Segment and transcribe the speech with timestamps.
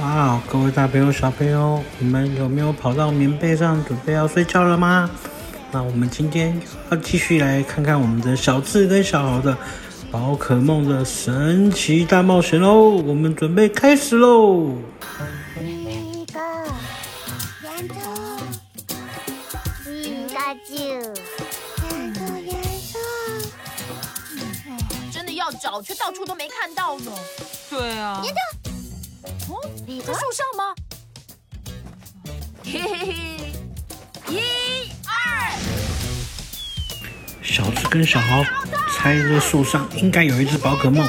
[0.00, 5.10] 哇，各位大朋友、小朋友，你们有没有跑到棉被上准备要睡觉了吗？
[5.70, 6.58] 那我们今天
[6.90, 9.54] 要继续来看看我们的小智跟小豪的
[10.10, 12.88] 宝可梦的神奇大冒险喽！
[12.88, 14.70] 我们准备开始喽！
[15.60, 16.40] 一个，
[17.62, 17.94] 两个，
[19.92, 20.74] 一个九，
[21.90, 22.98] 两个颜色。
[25.12, 27.12] 真的要找，却到处都没看到呢。
[27.68, 28.22] 对啊。
[29.48, 29.59] 哦，
[29.98, 30.74] 在树上吗？
[32.64, 33.16] 嘿嘿嘿，
[34.28, 35.10] 一二。
[37.42, 38.44] 小智跟小豪
[38.94, 41.04] 猜这树上应该有一只宝可梦，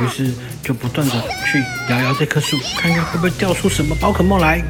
[0.00, 1.14] 于是就不断的
[1.46, 4.62] 去摇摇这棵树，看看会不会掉出什么宝可梦来。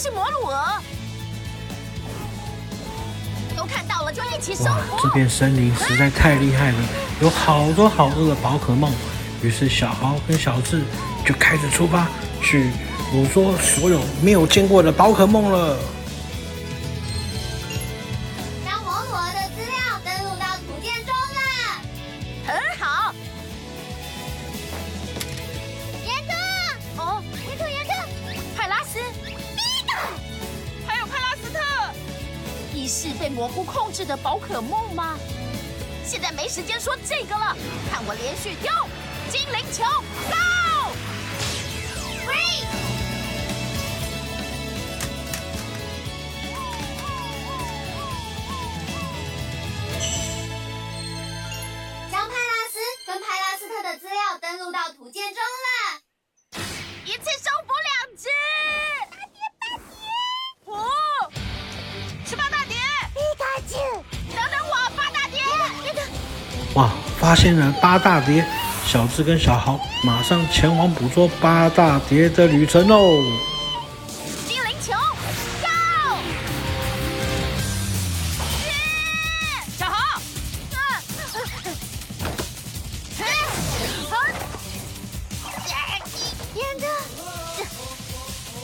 [0.00, 0.80] 是摩鲁鹅，
[3.56, 4.66] 都看到了就一起收。
[4.66, 6.78] 哇，这片森林实在太厉害了，
[7.20, 8.92] 有好多好多的宝可梦。
[9.42, 10.84] 于是小豪跟小智
[11.26, 12.06] 就开始出发，
[12.40, 12.70] 去
[13.10, 15.76] 捕捉所有没有见过的宝可梦了。
[32.88, 35.18] 是被蘑菇控制的宝可梦吗？
[36.04, 37.54] 现在没时间说这个了，
[37.90, 38.72] 看我连续丢
[39.30, 39.84] 精灵球
[40.30, 40.34] ，Go！
[52.10, 56.00] 将派拉斯跟派拉斯特的资料登录到图鉴中了，
[57.04, 57.24] 一次
[66.78, 66.88] 哇！
[67.18, 68.46] 发现了八大蝶，
[68.86, 73.20] 小智跟小豪马上前往捕捉八大蝶的旅程喽！
[74.46, 74.92] 精灵球
[75.60, 75.66] ，Go！
[79.76, 80.20] 小豪，
[86.54, 86.86] 天哪！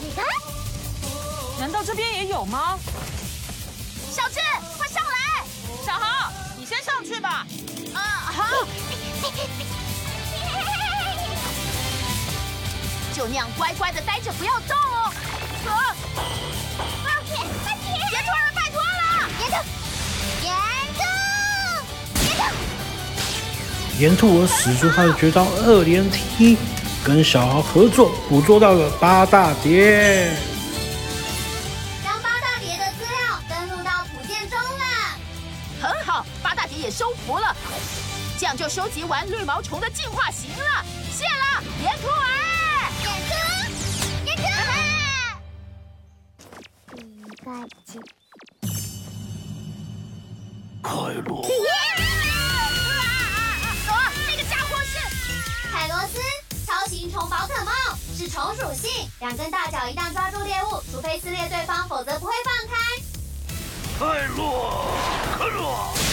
[0.00, 0.24] 你看，
[1.58, 2.78] 难道这边也有吗？
[4.12, 4.38] 小智，
[4.78, 5.44] 快上来！
[5.84, 6.25] 小豪，你
[6.68, 7.46] 先上去吧。
[7.94, 8.00] 啊
[8.34, 8.44] 好，
[13.14, 15.12] 就那样乖乖的待着，不要动哦。
[15.66, 15.94] 啊！
[17.04, 18.92] 抱歉，抱歉，岩兔儿，拜托了。
[19.40, 19.54] 岩兔，
[20.42, 20.52] 岩
[20.98, 21.00] 兔，
[22.26, 22.42] 岩兔。
[23.98, 26.58] 岩兔儿使出他的绝招二连踢，
[27.04, 30.30] 跟小豪合作捕捉到了八大叠。
[37.24, 37.56] 服了。
[38.38, 42.26] 这样就收集完绿毛虫的进化型了，谢了，岩兔儿。
[43.02, 43.32] 岩兔，
[44.26, 44.42] 岩兔。
[46.92, 47.46] 一个
[47.86, 47.98] 鸡。
[50.82, 50.90] 凯
[51.24, 51.30] 罗。
[53.88, 54.92] 啊，那个家伙是
[55.72, 56.20] 凯罗斯，
[56.66, 57.72] 超型虫宝可梦，
[58.16, 62.76] 是虫属性，两根大脚，一旦抓住猎物，除非撕裂对方，否则不会放开。
[63.98, 64.86] 凯洛，
[65.38, 66.05] 凯罗。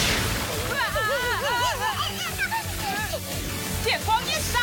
[4.04, 4.60] 电光一闪！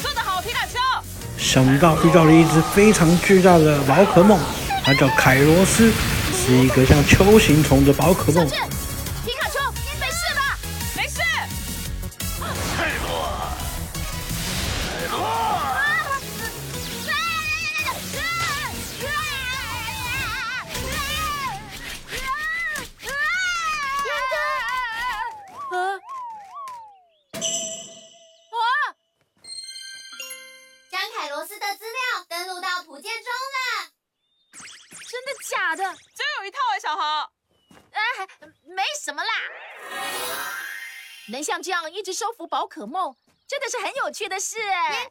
[0.00, 0.78] 做得好，皮卡丘！
[1.36, 4.38] 想不到遇到了一只非常巨大的宝可梦，
[4.84, 5.92] 它叫凯罗斯，
[6.32, 8.48] 是一个像球形虫的宝可梦。
[35.50, 37.30] 假的，真有一套哎，小豪。
[37.92, 38.00] 哎，
[38.64, 39.30] 没什么啦。
[41.28, 43.14] 能像这样一直收服宝可梦，
[43.46, 45.08] 真的是很有趣的事哎。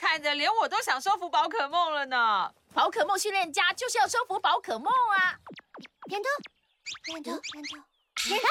[0.00, 2.52] 看着连我都想收服宝可梦了呢。
[2.74, 5.38] 宝可梦训练家就是要收服宝可梦啊。
[6.10, 6.28] 岩兔，
[7.12, 8.46] 岩兔，岩兔。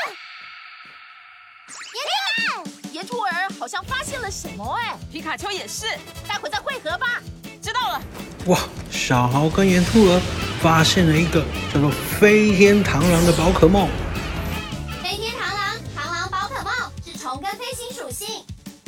[2.92, 5.86] 岩兔儿好像发现了什么哎，皮卡丘也是，
[6.28, 7.22] 待会再会合吧。
[7.62, 8.02] 知道了。
[8.48, 8.60] 哇，
[8.92, 10.22] 小豪跟岩兔儿
[10.62, 13.88] 发现了一个叫做飞天螳螂的宝可梦。
[15.02, 16.74] 飞天螳螂，螳螂宝可梦
[17.06, 18.44] 是虫跟飞行属性，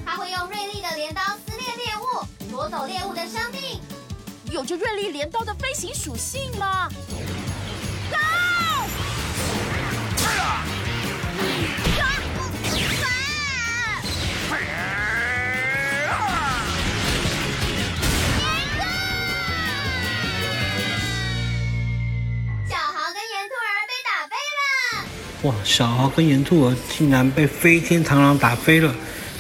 [0.06, 3.80] 它会用锐利的镰刀撕裂猎物，夺走猎物的生命。
[4.52, 6.90] 有着锐利镰刀的飞行属性吗？
[25.44, 25.54] 哇！
[25.64, 28.94] 小豪跟岩兔儿竟然被飞天螳螂打飞了。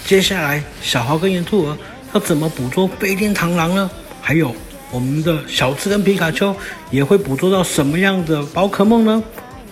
[0.03, 1.77] 接下来，小豪跟岩兔儿
[2.13, 3.89] 要怎么捕捉飞天螳螂呢？
[4.19, 4.55] 还有，
[4.89, 6.55] 我们的小智跟皮卡丘
[6.89, 9.23] 也会捕捉到什么样的宝可梦呢？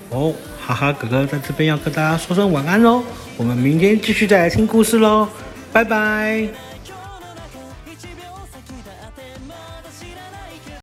[0.10, 3.04] 哦，哈哈哥哥在这边要跟大家说声晚安喽。
[3.36, 5.28] 我们明天继续再来听故事喽，
[5.72, 6.69] 拜拜。